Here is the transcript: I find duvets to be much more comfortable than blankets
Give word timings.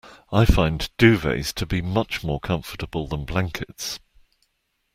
I 0.31 0.45
find 0.45 0.89
duvets 0.97 1.53
to 1.53 1.67
be 1.67 1.79
much 1.79 2.23
more 2.23 2.39
comfortable 2.39 3.05
than 3.05 3.23
blankets 3.23 3.99